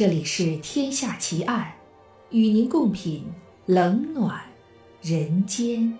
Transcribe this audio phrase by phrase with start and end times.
[0.00, 1.74] 这里是《天下奇案》，
[2.34, 3.30] 与您共品
[3.66, 4.42] 冷暖
[5.02, 5.98] 人间。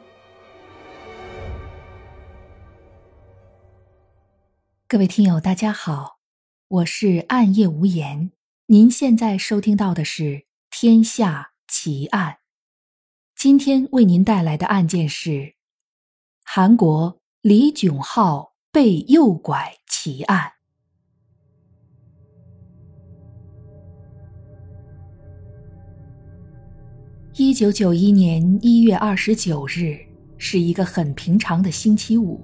[4.88, 6.16] 各位听友，大家好，
[6.68, 8.32] 我是暗夜无言。
[8.68, 10.22] 您现在收听到的是
[10.70, 12.32] 《天下奇案》，
[13.36, 15.56] 今天为您带来的案件是
[16.42, 20.52] 韩国李炯浩被诱拐奇案。
[27.42, 29.98] 一九九一年一月二十九日
[30.36, 32.38] 是一个很平常的星期五，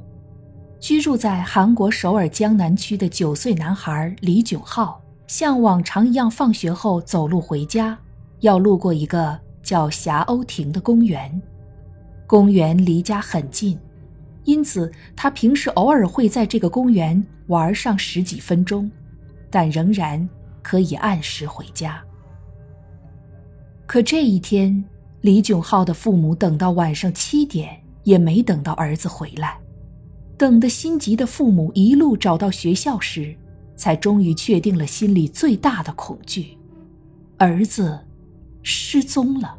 [0.80, 7.98] 居住在韩国首尔江南区的九岁男孩李炯浩像往常一样放学后走路回家，
[8.40, 11.42] 要路过一个叫霞鸥亭的公园。
[12.26, 13.78] 公园离家很近，
[14.44, 18.90] 因此他平时偶尔会在这个公园玩上十几分钟，
[19.50, 20.26] 但仍然
[20.62, 22.02] 可以按时回家。
[23.86, 24.84] 可这一天，
[25.20, 29.58] 李炯浩的父母等到晚上七点也没等到儿子回来，
[30.36, 33.36] 等得心急的父母一路找到学校时，
[33.76, 36.58] 才终于确定了心里最大的恐惧：
[37.38, 37.96] 儿子
[38.62, 39.56] 失踪了。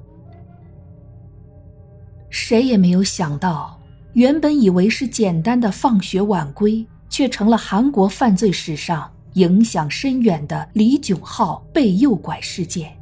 [2.29, 3.79] 谁也没有想到，
[4.11, 12.96] 原本以为是简单的放学晚归，却成了韩国犯罪史上影响深远的李炯浩被诱拐事件。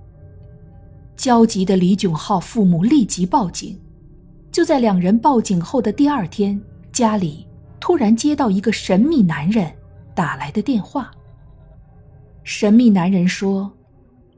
[1.15, 3.79] 焦急的李炯浩父母立即报警。
[4.51, 6.59] 就在两人报警后的第二天，
[6.91, 7.45] 家里
[7.79, 9.71] 突然接到一个神秘男人
[10.13, 11.11] 打来的电话。
[12.43, 13.71] 神秘男人说，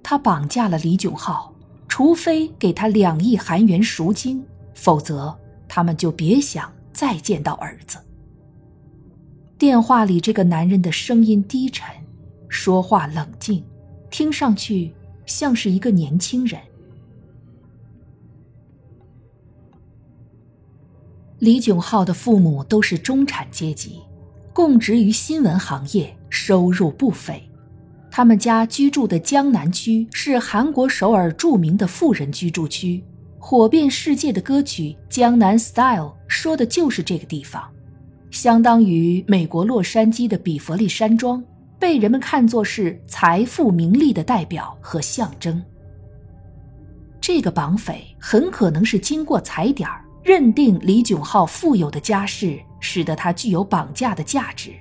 [0.01, 1.53] 他绑架了李炯浩，
[1.87, 7.97] 除非给他两亿韩元赎金，否则他们就别想再见到儿子。
[9.57, 11.87] 电话里这个男人的声音低沉，
[12.47, 13.63] 说话冷静，
[14.09, 14.93] 听上去。
[15.25, 16.57] 像是一个年轻人。
[21.39, 23.99] 李炯浩的父母都是中产阶级，
[24.53, 27.41] 供职于新闻行业，收入不菲。
[28.09, 33.03] 他们家居住的江南区是韩国首尔著名的富人居住区，
[33.37, 37.63] 火遍世界的歌曲《江南 Style》说的就是这个地方，
[38.31, 41.43] 相当于美国洛杉矶的比佛利山庄。
[41.79, 45.63] 被人们看作是财富名利的代表和象征。
[47.21, 54.73] 这个绑匪很可能是经过踩点儿，认定李炯浩富有的家世使得他具有绑架的价值。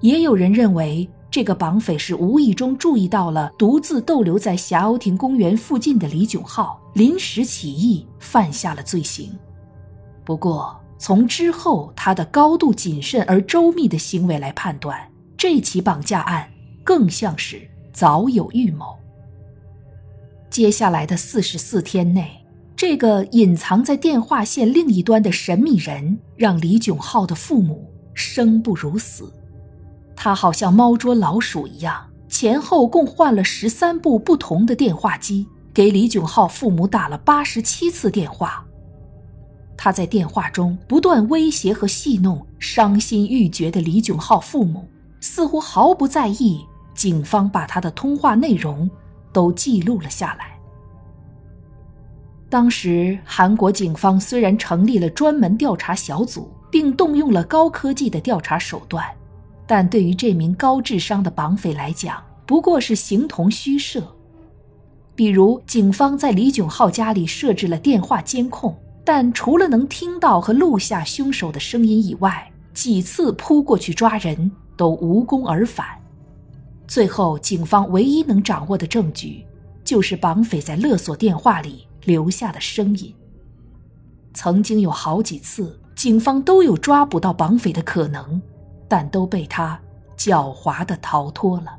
[0.00, 9.30] 也有人认为，这个绑匪是无意中注意到了独自逗留在霞鸥亭公园附近的李炯浩，临时起意犯下了罪行。
[10.24, 14.98] 不过，从之后他的高度谨慎而周密的行为来判断。
[15.36, 16.50] 这起绑架案
[16.82, 17.60] 更像是
[17.92, 18.96] 早有预谋。
[20.48, 22.42] 接下来的四十四天内，
[22.78, 29.32] 这个隐藏在电话线另一端的神秘人让李炯浩的父母生不如死。
[30.14, 35.44] 他好像猫捉老鼠一样，前后共换了十三部不同的电话机，
[35.74, 38.64] 给李炯浩父母打了八十七次电话。
[39.76, 44.88] 他在电话中不断威胁和戏弄伤心欲绝的李炯浩父母。
[45.20, 48.88] 似乎毫不在意，警方把他的通话内容
[49.32, 50.47] 都记录了下来。
[52.50, 59.04] 当时，韩国警方虽然成立了专门调查小组，并动用了高科技的调查手段，
[59.66, 64.02] 但对于这名高智商的绑匪来讲，不过是形同虚设。
[65.14, 74.50] 比如，警方在李炯浩家里设置了电话监控，但除了能听到和录下凶手的声音以外，几次扑过去抓人。
[74.78, 75.84] 都无功而返，
[76.86, 79.44] 最后警方唯一能掌握的证据，
[79.82, 83.14] 就是绑匪在勒索电话里留下的声音。
[84.34, 88.42] 曾经有好几次，警方都有抓捕到绑匪的可能，
[88.88, 89.80] 但都被他
[90.16, 91.78] 狡猾的逃脱了。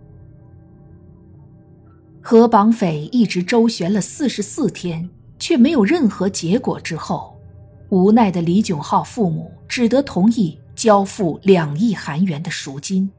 [2.21, 5.09] 和绑匪一直周旋了四十四天，
[5.39, 7.35] 却没有任何结果之后，
[7.89, 10.59] 无奈的李炯浩父母只得同意。
[10.75, 13.11] 交付两亿韩元的赎金，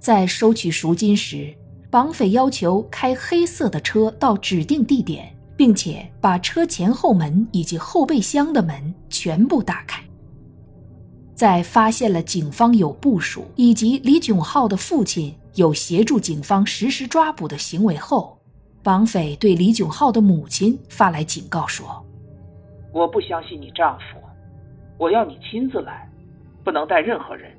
[0.00, 1.54] 在收取赎金时，
[1.90, 10.02] 绑匪要求开黑色的车到指定地点，并且把车前后门以及后备箱的门全部打开。
[11.34, 18.38] 在发现了警方有部署以及李炯浩的父亲有协助警方实施抓捕的行为后，
[18.82, 22.04] 绑匪对李炯浩的母亲发来警告说
[22.94, 24.20] ：“我不相信你丈夫，
[24.96, 26.08] 我要你亲自来。”
[26.64, 27.50] 不能带任何人。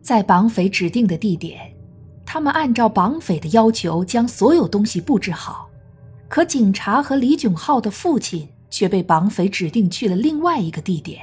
[0.00, 1.74] 在绑匪指定的地点，
[2.24, 5.68] 他们按照绑匪的要求将所有东西布置好，
[6.30, 11.20] 可警察和李炯浩的父亲却被绑匪指定去了另外一个地点。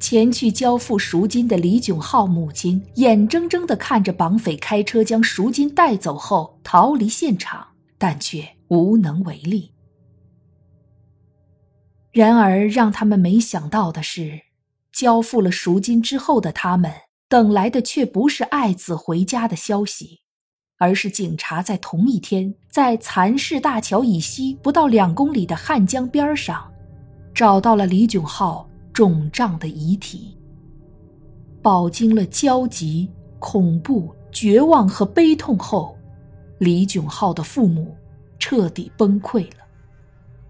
[0.00, 7.66] 前去交付赎金的李炯浩母亲眼睁睁地看着绑匪开车将赎金带走后逃离现场，
[7.98, 9.72] 但却无能为力。
[12.10, 14.40] 然而，让他们没想到的是，
[14.90, 16.90] 交付了赎金之后的他们
[17.28, 20.22] 等来的却不是爱子回家的消息，
[20.80, 26.72] 而是警察在同一天在蚕市大桥以西不到两公里的汉江边上，
[27.34, 28.66] 找到了李炯浩。
[28.92, 30.36] 肿胀的遗体，
[31.62, 35.96] 饱经了焦急、恐怖、绝望和悲痛后，
[36.58, 37.96] 李炯浩的父母
[38.38, 39.64] 彻底崩溃了，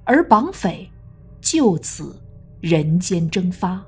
[0.04, 0.90] 而绑匪
[1.40, 2.20] 就此
[2.60, 3.84] 人间蒸发。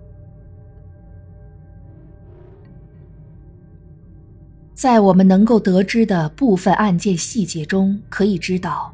[4.83, 8.93] 在我们能够得知的部分案件细节中，可以知道，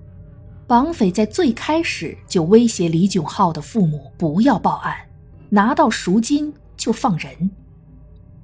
[0.67, 4.95] 绑匪在最开始就威胁李炯浩的父母不要报案。
[5.49, 7.51] 拿到赎金就放人，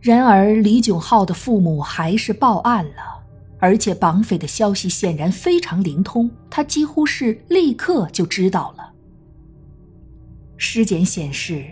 [0.00, 3.22] 然而李炯浩的父母还是报案了，
[3.58, 8.90] 而且绑匪的消息显然非常灵通，他几乎是立刻就知道了。
[10.56, 11.66] 尸检显示，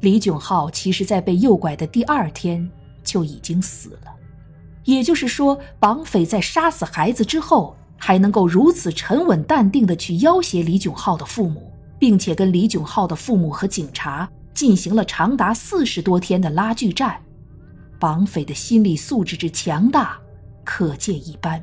[0.00, 2.68] 李炯浩其实在被诱拐的第二天
[3.04, 4.10] 就已经死了，
[4.84, 14.28] 也就是说，绑匪在杀死孩子之后，还能够如此沉稳淡定的去要挟李炯浩的父母，并且跟李炯浩的父母和警察。
[14.54, 17.18] 进行了长达四十多天的拉锯战，
[17.98, 20.18] 绑匪的心理素质之强大，
[20.62, 21.60] 可见一斑。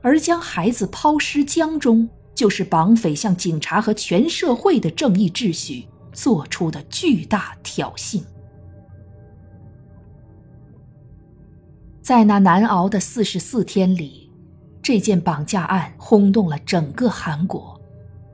[0.00, 8.22] 而将孩子抛尸江中，就是绑匪向警察和全社会的正义秩序做出的巨大挑衅。
[12.10, 14.28] 在那难熬的四十四天里，
[14.82, 17.80] 这件绑架案轰动了整个韩国。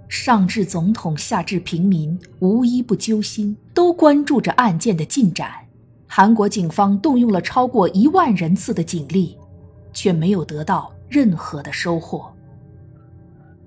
[0.08, 5.50] 上至总统，下至平民，无一不揪心，都关注着案件的进展。
[6.06, 9.36] 韩国警方动用了超过一万人次的警力，
[9.92, 12.32] 却没有得到任何的收获。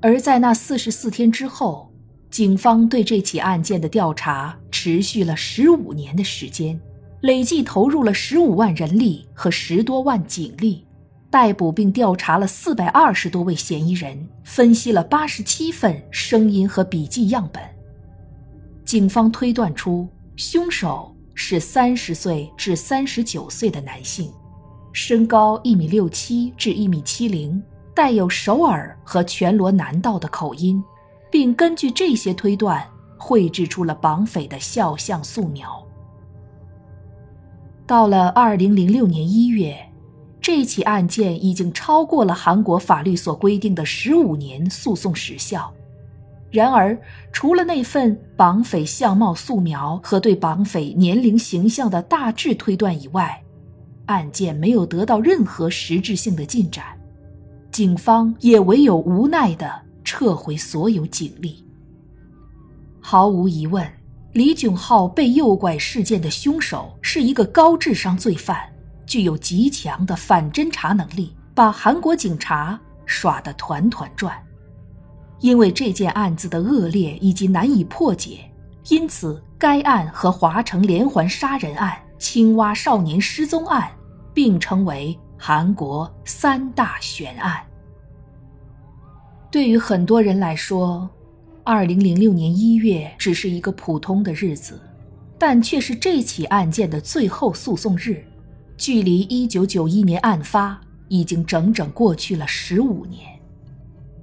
[0.01, 1.87] 而在那四十四天之后，
[2.31, 6.81] 警方对这起案件的调查持续了十五年的时间，
[7.21, 10.85] 累计投入了十五万人力和十多万警力。
[11.31, 17.61] 逮捕并调查了四百二十多位嫌疑人，分析了八十七份声音和笔记样本。
[18.83, 24.33] 警方推断出凶手是三十岁至三十九岁的男性，
[24.91, 27.61] 身高一米六七至一米七零，
[27.93, 30.83] 带有首尔和全罗南道的口音，
[31.29, 32.83] 并根据这些推断
[33.19, 35.85] 绘制出了绑匪的肖像素描。
[37.89, 39.75] 到了二零零六年一月。
[40.39, 45.73] 这起案件已经超过了韩国法律所规定的十五年诉讼时效。
[46.51, 46.95] 然而，
[47.31, 53.41] 除了那份绑匪相貌素描和对绑匪年龄形象的大致推断以外，
[54.05, 56.85] 案件没有得到任何实质性的进展。
[57.71, 59.67] 警方也唯有无奈地
[60.03, 61.65] 撤回所有警力。
[62.99, 63.83] 毫无疑问，
[64.33, 68.57] 李炯浩被诱拐事件的凶手是一个高智商罪犯。
[69.05, 74.39] 具有极强的反侦查能力，把韩国警察耍得团团转。
[75.39, 78.47] 因为这件案子的恶劣以及难以破解，
[78.89, 83.89] 因此该案和华城连环杀人案、青蛙少年失踪案
[84.31, 87.59] 并称为韩国三大悬案。
[89.49, 91.09] 对于很多人来说，
[91.71, 94.81] 二零零六年一月只是一个普通的日子，
[95.37, 98.25] 但却是这起案件的最后诉讼日。
[98.75, 103.21] 距离一九九一年案发已经整整过去了十五年，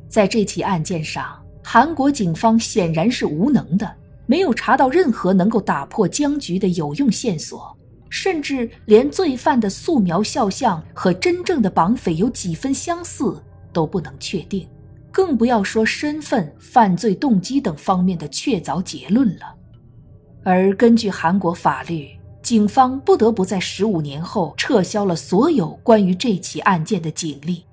[0.08, 3.88] 在这起案件上，韩国警方显然是无能的，
[4.26, 7.78] 没有查到任何能够打破僵局的有用线索，
[8.10, 13.40] 甚至连罪犯的素描肖像和真正的绑匪有几分相似
[13.72, 14.66] 都不能确定，
[15.16, 19.56] 更不要说身份、犯罪动机等方面的确凿结论了。
[20.44, 22.10] 而根据韩国法律，
[22.42, 27.64] 警方不得不在十五年后撤销了所有关于这起案件的警力。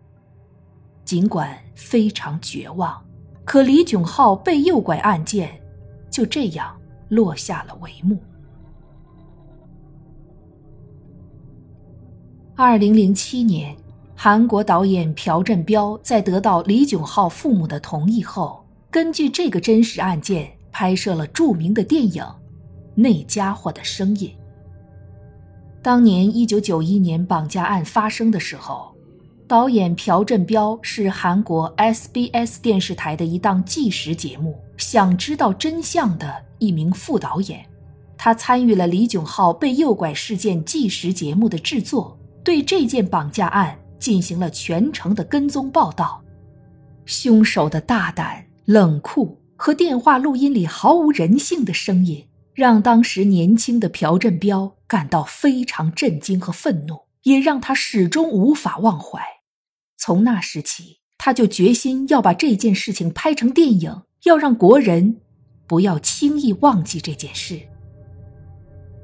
[1.04, 3.04] 尽管非常绝望，
[3.44, 5.62] 可李炯浩被诱拐案件
[6.10, 6.74] 就这样
[7.10, 8.18] 落下了帷幕。
[12.56, 13.76] 二零零七年，
[14.26, 22.24] 韩国导演朴振彪在得到李炯浩父母的同意后，根据这个真实案件拍摄了著名的电影
[22.96, 24.30] 《那家伙的声音》。
[25.82, 28.96] 当年一九九一年绑架案发生的时候，
[29.46, 37.66] 导演朴振彪是韩国 SBS 电视台的一档纪实节目《想知道真相》的一名副导演，
[38.18, 46.22] 他参与了李炯浩被诱拐事件纪实节目的制作，对这件绑架案进行了全程的跟踪报道。
[47.06, 59.22] 凶手的大胆、冷酷和电话录音里毫无人性的声音，让当时年轻的朴振彪感到非常震惊和愤怒，也让他始终无法忘怀。
[59.96, 65.22] 从那时起，他就决心要把这件事情拍成电影，要让国人
[65.66, 67.58] 不要轻易忘记这件事。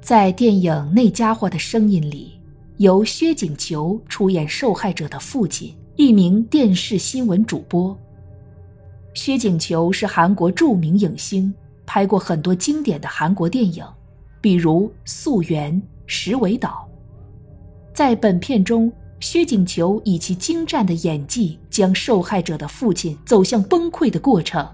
[0.02, 2.39] 在电影《那家伙的声音》里，
[2.80, 5.76] 由薛景求出演受害者的父亲。
[5.98, 7.98] 一名电视新闻主播，
[9.14, 11.54] 薛景求是韩国著名影星，
[11.86, 13.84] 拍过很多经典的韩国电影，
[14.40, 15.74] 比如《素媛》
[16.06, 16.90] 《石尾岛》。
[17.94, 24.66] 在本片中，薛景求以其精湛的演技，将受害者的父亲走向崩溃的过程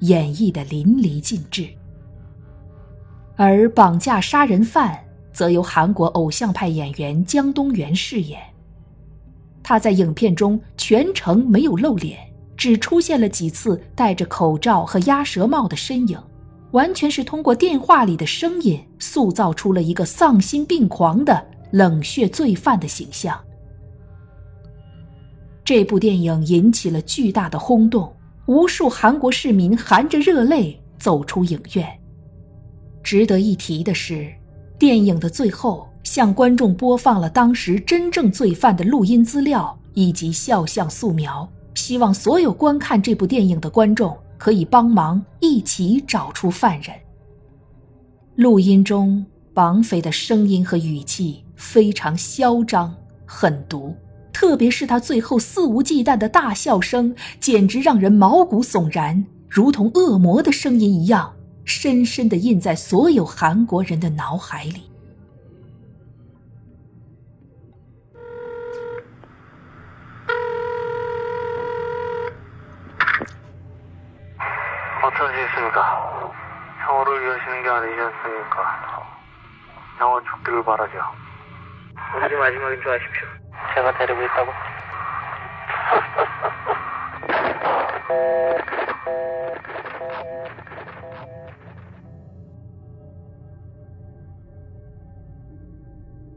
[0.00, 1.66] 演绎的淋漓尽致。
[3.36, 5.02] 而绑架杀人犯
[5.34, 8.40] 则由韩国偶像派演员姜东元饰演。
[9.62, 12.18] 他在影片中全程没有露脸，
[12.56, 16.18] 只出现了几次戴着口罩和鸭舌帽的身影，
[16.70, 23.38] 完全是通过电话里的声音塑造出了一个丧心病狂的冷血罪犯的形象。
[25.64, 28.14] 这部电影引起了巨大的轰动，
[28.46, 31.88] 无数韩国市民含着热泪走出影院。
[33.02, 34.30] 值得一提的是，
[34.78, 35.88] 电影的最后。
[36.04, 46.94] 向观众播放了当时真正罪犯的录音资料以及肖像素描，希望所有观看这部电影的观众可以帮忙一起找出犯人。
[48.36, 53.96] 录音中绑匪的声音和语气非常嚣张狠毒，
[54.30, 61.32] 特别是他最后肆无忌惮的大笑声，简直让人毛骨悚然，如同恶魔的声音一样，
[61.64, 64.94] 深深的印在所有韩国人的脑海里。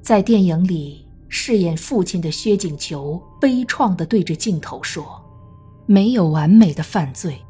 [0.06, 7.40] 在电影里，饰演父亲的薛景求悲怆地对着镜头说：“没有完美的犯罪。”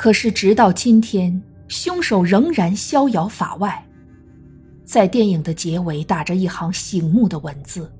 [0.01, 3.86] 可是，直到今天，凶手仍然逍遥法外。
[4.86, 7.91] 在电影的结尾打着一行醒目的文字：“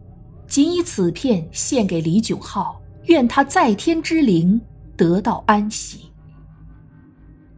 [0.48, 4.62] 仅以此片献给李炯浩，愿他在天之灵
[4.96, 6.10] 得到安息。”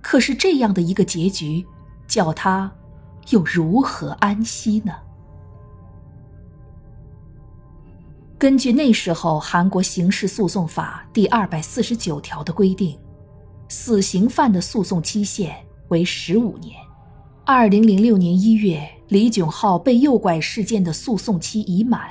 [0.01, 1.63] 可是，这样的一个结局，
[2.07, 2.71] 叫他
[3.29, 4.91] 又如何安息呢？
[8.39, 12.98] 根据那时候韩国刑事诉讼法第二百四十九条的规定。
[13.71, 15.55] 死刑犯的诉讼期限
[15.87, 16.75] 为十五年。
[17.45, 22.01] 二零零六年一月，李炯浩被诱拐事件的诉讼期已满，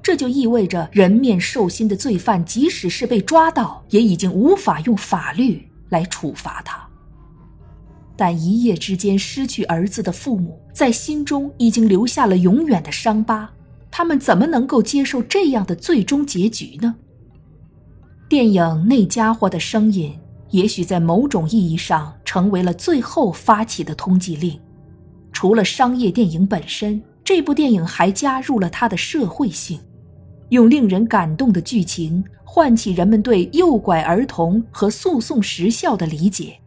[0.00, 6.80] 这就意味着人面兽心的罪犯，即使是被抓到，也已经无法用法律来处罚他。
[8.14, 13.50] 但一夜之间失去儿子的父母，在心中已经留下了永远的伤疤，
[13.90, 16.94] 他们怎么能够接受这样的最终结局呢？
[18.28, 20.14] 电影《那家伙的声音》。
[20.52, 24.58] 也许在某种意义上成为了最后发起的通缉令。
[25.32, 29.80] 除了商业电影本身，这部电影还加入了它的社会性，
[30.50, 36.58] 用令人感动的剧情唤起人们对诱拐儿童和诉讼时效的理解。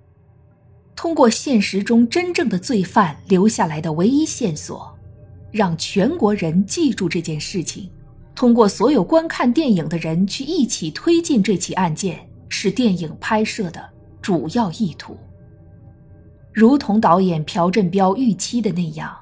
[0.95, 4.97] 通过现实中真正的罪犯留下来的唯一线索，
[5.51, 7.89] 让全国人记住这件事情。
[8.33, 12.27] 通过所有观看电影的人去一起推进这起案件。
[12.57, 13.83] 是电影拍摄的
[14.21, 15.17] 主要意图。
[16.53, 19.13] 如同导演朴振彪预期的那样，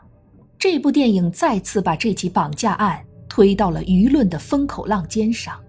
[0.59, 5.59] 这部电影再次把这起绑架案推到了舆论的风口浪尖上。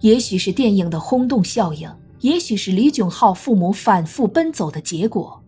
[0.00, 5.42] 也许是电影的轰动效应，也许是李炯浩父母反复奔走的结果。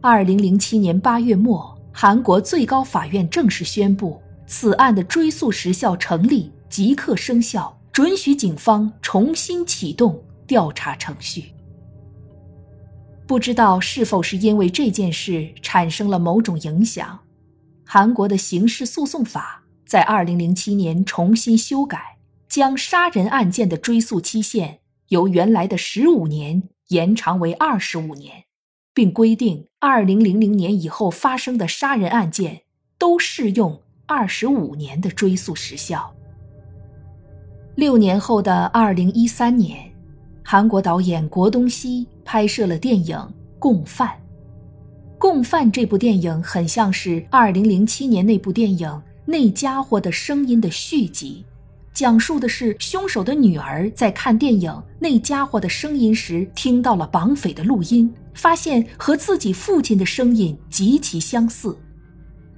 [0.00, 10.16] 二零零七年八月末，韩国最高法院正式宣布，此案的追诉时效成立，即刻生效，准许警方重新启动
[10.48, 11.52] 调查程序。
[13.28, 17.20] 不知道是否是因为这件事产生了某种影响，
[17.84, 22.16] 韩国的刑事诉讼法在二零零七年重新修改。
[22.48, 24.78] 将杀人案件的追诉期限
[25.08, 28.44] 由原来的十五年延长为二十五年，
[28.94, 32.62] 并规定二零零零年以后发生的杀人案件
[32.96, 36.16] 都适用二十五年的追诉时效。
[37.76, 39.92] 六年后的二零一三年，
[40.50, 43.14] 韩国导演国东熙拍摄了电影
[43.58, 44.08] 《共犯》。
[45.18, 48.88] 《共犯》这部电影很像是二零零七年那部电影
[49.26, 51.44] 《那家伙的声音》的续集。
[51.92, 61.76] 讲述的是凶手的女儿在看电影《那家伙的声音》时，听到了绑匪的录音，发现和自己父亲的声音极其相似，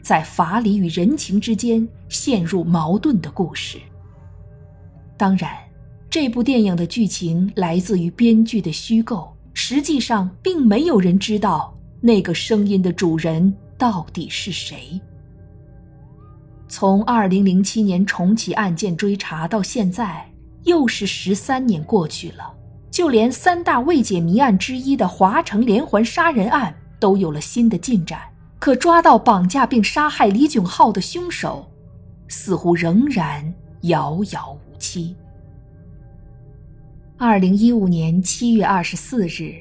[0.00, 3.78] 在法理与人情之间陷入矛盾的故事。
[5.16, 5.50] 当然，
[6.10, 15.00] 这部电影的剧情来自于编剧的虚构，实际上并没有人知道那个声音的主人到底是谁。
[16.68, 20.28] 从二零零七年重启案件追查到现在，
[20.64, 22.54] 又是十三年过去了。
[22.90, 28.20] 就连三大未解谜案之一的华城连环杀人案都有了新的进展，
[28.58, 31.70] 可抓到绑架并杀害李炯浩的凶手，
[32.26, 35.14] 似乎仍然遥遥无期。
[37.22, 39.52] 二零一五年七月二十四日。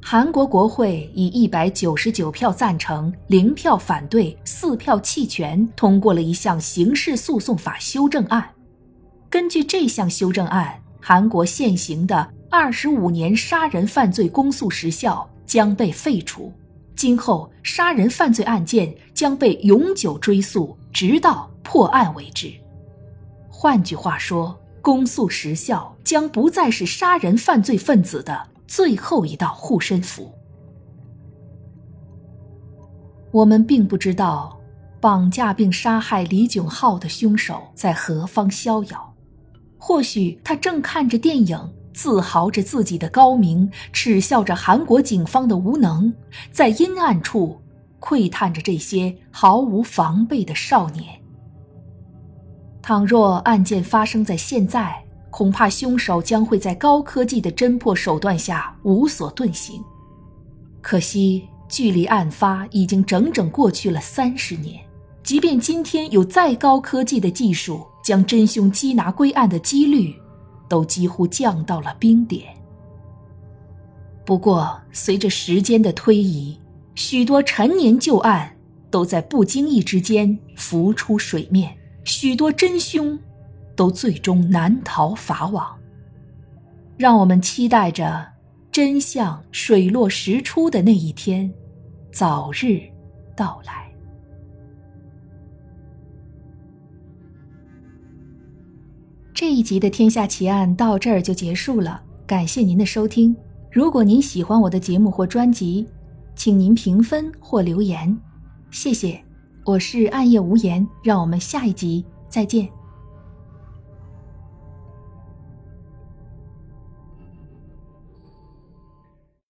[0.00, 8.48] 韩国国会以一百九十九票赞成、零票反对、四票弃权通过了一项刑事诉讼法修正案。
[9.28, 16.50] 根据这项修正案，韩国现行的二十五年杀人犯罪公诉时效将被废除，
[16.96, 22.50] 今后杀人犯罪案件将被永久追诉，直到破案为止。
[23.50, 28.48] 换句话说，公诉时效将不再是杀人犯罪分子的。
[28.66, 30.32] 最后一道护身符。
[33.30, 34.58] 我们并不知道
[34.98, 39.14] 绑架并杀害李炯浩的凶手在何方逍遥，
[39.76, 41.58] 或许他正看着电影，
[41.92, 46.10] 自豪着自己的高明，耻笑着韩国警方的无能，
[46.50, 47.60] 在阴暗处
[48.00, 51.21] 窥探着这些毫无防备的少年。
[52.82, 54.92] 倘若案件发生在现在，
[55.30, 59.80] 恐怕凶手将会在高科技的侦破手段下无所遁形。
[60.80, 64.82] 可惜，距离案发已经整整过去了三十年。
[65.22, 70.12] 即便今天有再高科技的技术，将真凶缉拿归案的几率，
[70.68, 72.52] 都几乎降到了冰点。
[74.26, 76.58] 不过，随着时间的推移，
[76.96, 78.56] 许多陈年旧案
[78.90, 81.72] 都在不经意之间浮出水面，
[82.04, 83.18] 许多真凶。
[83.74, 85.74] 都最终难逃法网。
[86.98, 88.24] 让我们期待着
[88.70, 91.50] 真相水落石出的那一天
[92.12, 92.80] 早日
[93.34, 93.90] 到来。
[99.32, 103.34] 这一集的《天下奇案》到这儿就结束了，感谢您的收听。
[103.70, 105.88] 如果您喜欢我的节目或专辑，
[106.36, 108.16] 请您评分或留言，
[108.70, 109.24] 谢谢。
[109.64, 112.68] 我是暗夜无言，让我们下一集再见。